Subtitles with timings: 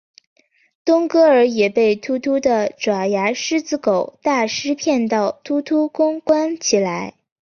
[0.83, 7.13] 冬哥儿也被秃秃的爪牙狮子狗大狮骗到秃秃宫关起来。